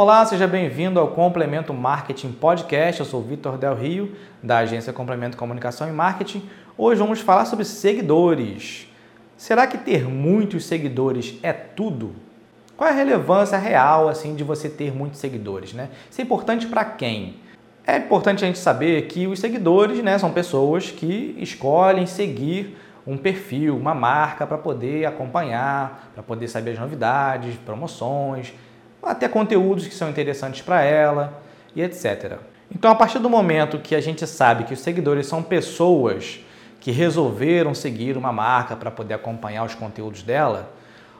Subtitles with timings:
[0.00, 3.00] Olá, seja bem-vindo ao Complemento Marketing Podcast.
[3.00, 6.48] Eu sou Vitor Del Rio, da agência Complemento Comunicação e Marketing.
[6.76, 8.86] Hoje vamos falar sobre seguidores.
[9.36, 12.14] Será que ter muitos seguidores é tudo?
[12.76, 15.88] Qual é a relevância real assim de você ter muitos seguidores, né?
[16.08, 17.34] Isso é importante para quem?
[17.84, 23.16] É importante a gente saber que os seguidores, né, são pessoas que escolhem seguir um
[23.16, 28.52] perfil, uma marca para poder acompanhar, para poder saber as novidades, promoções,
[29.02, 31.42] até conteúdos que são interessantes para ela
[31.74, 32.38] e etc.
[32.70, 36.40] Então, a partir do momento que a gente sabe que os seguidores são pessoas
[36.80, 40.70] que resolveram seguir uma marca para poder acompanhar os conteúdos dela,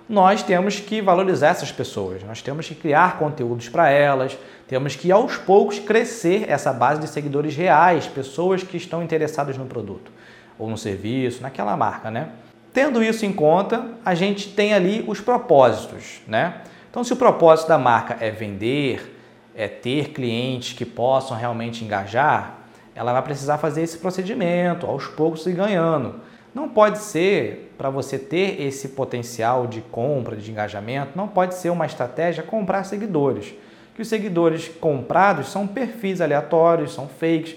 [0.08, 5.12] nós temos que valorizar essas pessoas, nós temos que criar conteúdos para elas, temos que
[5.12, 10.10] aos poucos crescer essa base de seguidores reais, pessoas que estão interessadas no produto
[10.58, 12.28] ou no serviço, naquela marca, né?
[12.72, 16.62] Tendo isso em conta, a gente tem ali os propósitos, né?
[16.90, 19.16] Então, se o propósito da marca é vender,
[19.54, 22.58] é ter clientes que possam realmente engajar,
[22.94, 26.16] ela vai precisar fazer esse procedimento, aos poucos e ganhando.
[26.54, 31.70] Não pode ser, para você ter esse potencial de compra, de engajamento, não pode ser
[31.70, 33.54] uma estratégia comprar seguidores.
[33.94, 37.56] Que os seguidores comprados são perfis aleatórios, são fakes,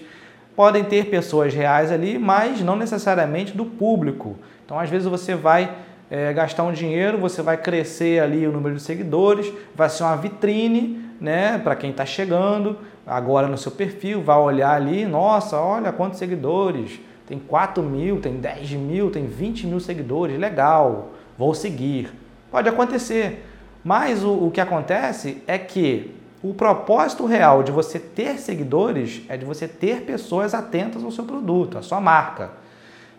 [0.54, 4.36] podem ter pessoas reais ali, mas não necessariamente do público.
[4.64, 5.74] Então, às vezes, você vai
[6.10, 10.16] é, gastar um dinheiro, você vai crescer ali o número de seguidores, vai ser uma
[10.16, 15.92] vitrine né, para quem está chegando agora no seu perfil, vai olhar ali, nossa, olha
[15.92, 22.12] quantos seguidores, tem 4 mil, tem 10 mil, tem 20 mil seguidores, legal, vou seguir.
[22.50, 23.46] Pode acontecer,
[23.82, 29.36] mas o, o que acontece é que o propósito real de você ter seguidores é
[29.36, 32.50] de você ter pessoas atentas ao seu produto, à sua marca.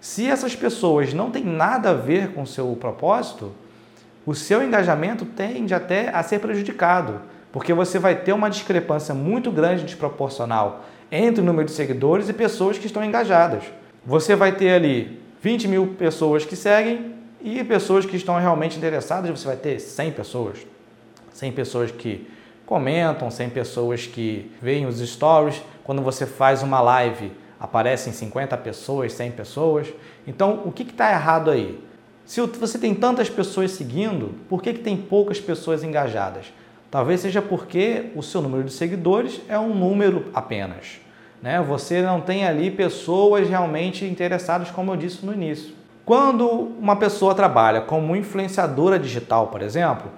[0.04, 3.54] Se essas pessoas não têm nada a ver com o seu propósito,
[4.26, 7.22] o seu engajamento tende até a ser prejudicado,
[7.54, 12.34] porque você vai ter uma discrepância muito grande desproporcional entre o número de seguidores e
[12.34, 13.64] pessoas que estão engajadas.
[14.06, 19.40] Você vai ter ali 20 mil pessoas que seguem e pessoas que estão realmente interessadas,
[19.40, 20.58] você vai ter 100 pessoas.
[21.32, 22.28] 100 pessoas que
[22.66, 25.62] comentam, 100 pessoas que veem os stories.
[25.82, 27.32] Quando você faz uma live,
[27.64, 29.88] aparecem 50 pessoas, 100 pessoas.
[30.28, 31.82] Então, o que está errado aí?
[32.26, 36.52] Se você tem tantas pessoas seguindo, por que, que tem poucas pessoas engajadas?
[36.92, 41.00] Talvez seja porque o seu número de seguidores é um número apenas.
[41.42, 41.62] Né?
[41.62, 45.74] Você não tem ali pessoas realmente interessadas, como eu disse no início.
[46.04, 50.12] Quando uma pessoa trabalha como influenciadora digital, por exemplo,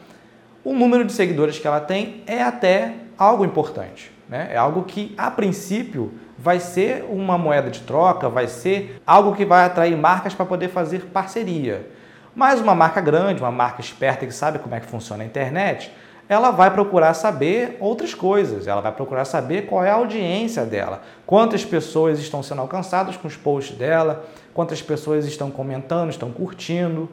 [0.63, 4.11] o número de seguidores que ela tem é até algo importante.
[4.27, 4.49] Né?
[4.51, 9.45] É algo que, a princípio, vai ser uma moeda de troca, vai ser algo que
[9.45, 11.89] vai atrair marcas para poder fazer parceria.
[12.35, 15.91] Mas uma marca grande, uma marca esperta que sabe como é que funciona a internet,
[16.27, 21.01] ela vai procurar saber outras coisas, ela vai procurar saber qual é a audiência dela,
[21.25, 27.07] quantas pessoas estão sendo alcançadas com os posts dela, quantas pessoas estão comentando, estão curtindo,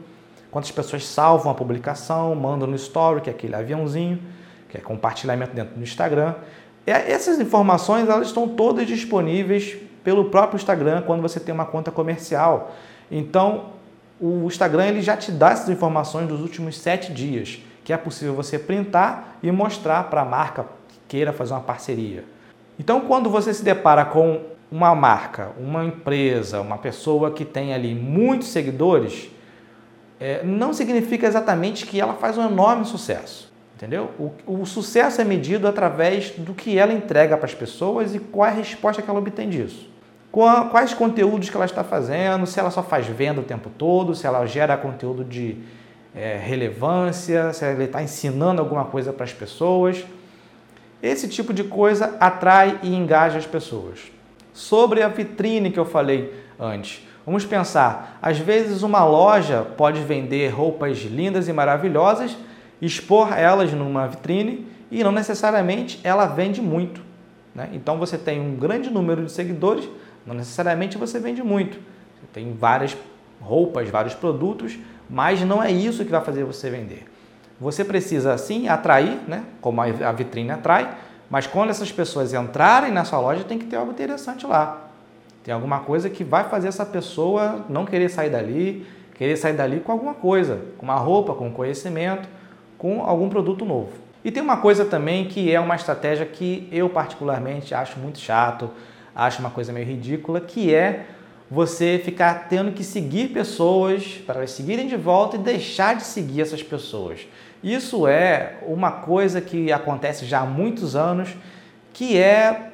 [0.51, 4.19] quantas pessoas salvam a publicação, mandam no story, que é aquele aviãozinho,
[4.69, 6.35] que é compartilhamento dentro do Instagram.
[6.87, 12.73] Essas informações elas estão todas disponíveis pelo próprio Instagram quando você tem uma conta comercial.
[13.11, 13.67] Então,
[14.21, 18.35] o Instagram ele já te dá essas informações dos últimos sete dias, que é possível
[18.35, 22.25] você printar e mostrar para a marca que queira fazer uma parceria.
[22.79, 27.95] Então, quando você se depara com uma marca, uma empresa, uma pessoa que tem ali
[27.95, 29.31] muitos seguidores,
[30.19, 33.52] é, não significa exatamente que ela faz um enorme sucesso.
[33.83, 34.13] Entendeu?
[34.17, 38.47] O, o sucesso é medido através do que ela entrega para as pessoas e qual
[38.47, 39.91] é a resposta que ela obtém disso.
[40.31, 44.25] Quais conteúdos que ela está fazendo, se ela só faz venda o tempo todo, se
[44.25, 45.57] ela gera conteúdo de
[46.15, 50.05] é, relevância, se ela está ensinando alguma coisa para as pessoas.
[51.03, 53.99] Esse tipo de coisa atrai e engaja as pessoas.
[54.53, 60.51] Sobre a vitrine que eu falei antes, vamos pensar: às vezes uma loja pode vender
[60.51, 62.37] roupas lindas e maravilhosas
[62.83, 67.01] expor elas numa vitrine e não necessariamente ela vende muito.
[67.55, 67.71] Né?
[67.73, 69.89] Então você tem um grande número de seguidores,
[70.27, 71.79] não necessariamente você vende muito.
[71.79, 72.97] Você tem várias
[73.41, 74.77] roupas, vários produtos,
[75.09, 77.05] mas não é isso que vai fazer você vender.
[77.61, 79.45] Você precisa sim atrair, né?
[79.61, 80.93] como a vitrine atrai,
[81.31, 84.89] mas quando essas pessoas entrarem na sua loja tem que ter algo interessante lá.
[85.45, 89.81] Tem alguma coisa que vai fazer essa pessoa não querer sair dali, querer sair dali
[89.81, 92.29] com alguma coisa, com uma roupa, com conhecimento
[92.83, 93.93] com algum produto novo.
[94.25, 98.69] E tem uma coisa também que é uma estratégia que eu particularmente acho muito chato,
[99.15, 101.07] acho uma coisa meio ridícula, que é
[101.49, 106.41] você ficar tendo que seguir pessoas para elas seguirem de volta e deixar de seguir
[106.41, 107.21] essas pessoas.
[107.63, 111.29] Isso é uma coisa que acontece já há muitos anos,
[111.93, 112.73] que é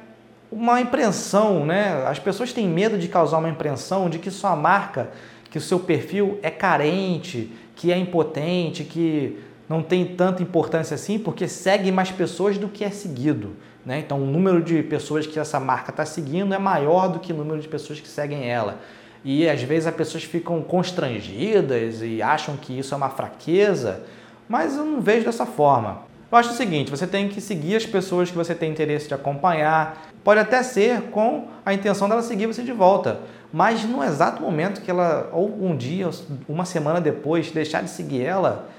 [0.51, 2.03] uma impressão, né?
[2.07, 5.11] As pessoas têm medo de causar uma impressão de que sua marca,
[5.51, 9.37] que o seu perfil é carente, que é impotente, que
[9.69, 13.55] não tem tanta importância assim, porque segue mais pessoas do que é seguido.
[13.85, 13.99] Né?
[13.99, 17.35] Então, o número de pessoas que essa marca está seguindo é maior do que o
[17.35, 18.79] número de pessoas que seguem ela.
[19.23, 24.01] E às vezes as pessoas ficam constrangidas e acham que isso é uma fraqueza,
[24.47, 26.03] mas eu não vejo dessa forma.
[26.31, 29.13] Eu acho o seguinte: você tem que seguir as pessoas que você tem interesse de
[29.13, 30.09] acompanhar.
[30.23, 33.19] Pode até ser com a intenção dela seguir você de volta,
[33.51, 36.09] mas no exato momento que ela, ou um dia,
[36.47, 38.69] uma semana depois, deixar de seguir ela,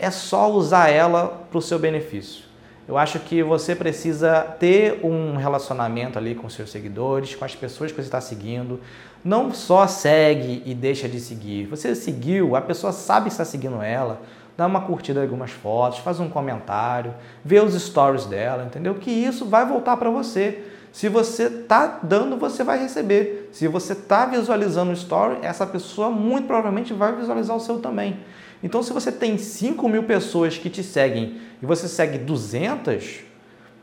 [0.00, 2.44] é só usar ela para o seu benefício.
[2.88, 7.92] Eu acho que você precisa ter um relacionamento ali com seus seguidores, com as pessoas
[7.92, 8.80] que você está seguindo.
[9.22, 11.66] Não só segue e deixa de seguir.
[11.66, 14.20] Você seguiu, a pessoa sabe que está seguindo ela,
[14.56, 17.14] dá uma curtida em algumas fotos, faz um comentário,
[17.44, 18.94] vê os stories dela, entendeu?
[18.94, 20.64] Que isso vai voltar para você.
[20.92, 23.48] Se você está dando, você vai receber.
[23.52, 28.20] Se você está visualizando o story, essa pessoa muito provavelmente vai visualizar o seu também.
[28.62, 33.20] Então, se você tem 5 mil pessoas que te seguem e você segue 200,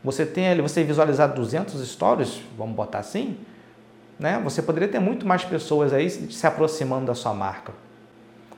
[0.04, 3.36] você tem ali, você visualizar 200 stories, vamos botar assim,
[4.18, 4.40] né?
[4.44, 7.72] Você poderia ter muito mais pessoas aí se aproximando da sua marca.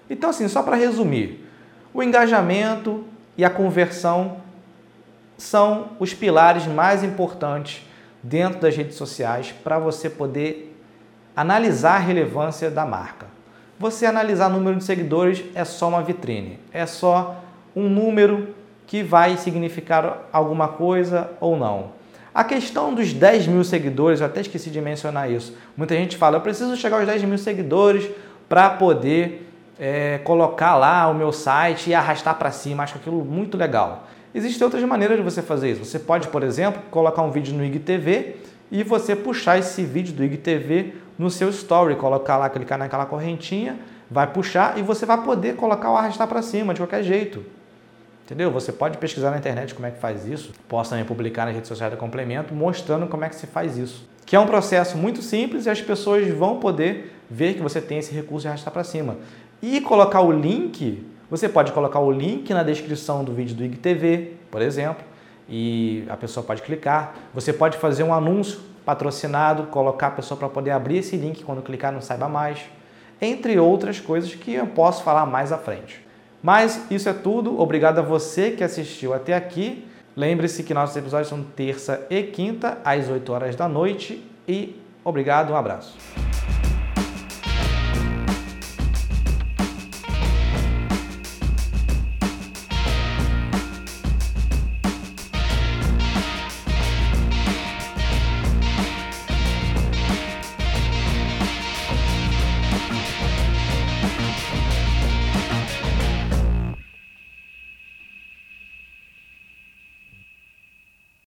[0.08, 1.47] Então, assim, só para resumir,
[1.94, 3.05] o engajamento
[3.38, 4.38] e a conversão
[5.38, 7.82] são os pilares mais importantes
[8.22, 10.76] dentro das redes sociais para você poder
[11.34, 13.26] analisar a relevância da marca.
[13.78, 17.43] Você analisar o número de seguidores é só uma vitrine, é só
[17.75, 18.55] um número
[18.87, 21.93] que vai significar alguma coisa ou não.
[22.34, 25.56] A questão dos 10 mil seguidores, eu até esqueci de mencionar isso.
[25.76, 28.08] Muita gente fala, eu preciso chegar aos 10 mil seguidores
[28.49, 29.50] para poder
[29.80, 32.82] é, colocar lá o meu site e arrastar para cima.
[32.82, 34.06] Acho aquilo muito legal.
[34.34, 35.84] Existem outras maneiras de você fazer isso.
[35.84, 38.36] Você pode, por exemplo, colocar um vídeo no IGTV
[38.70, 43.78] e você puxar esse vídeo do IGTV no seu story, colocar lá, clicar naquela correntinha,
[44.10, 47.44] vai puxar e você vai poder colocar o arrastar para cima de qualquer jeito.
[48.24, 48.50] Entendeu?
[48.52, 50.52] Você pode pesquisar na internet como é que faz isso.
[50.68, 54.08] Posso também publicar nas redes sociais da Complemento mostrando como é que se faz isso.
[54.24, 57.98] Que é um processo muito simples e as pessoas vão poder ver que você tem
[57.98, 59.16] esse recurso de arrastar para cima.
[59.62, 64.32] E colocar o link, você pode colocar o link na descrição do vídeo do IGTV,
[64.50, 65.04] por exemplo,
[65.48, 67.14] e a pessoa pode clicar.
[67.34, 71.62] Você pode fazer um anúncio patrocinado, colocar a pessoa para poder abrir esse link quando
[71.62, 72.58] clicar no Saiba Mais,
[73.20, 76.04] entre outras coisas que eu posso falar mais à frente.
[76.42, 77.60] Mas isso é tudo.
[77.60, 79.86] Obrigado a você que assistiu até aqui.
[80.16, 84.24] Lembre-se que nossos episódios são terça e quinta, às 8 horas da noite.
[84.48, 85.96] E obrigado, um abraço.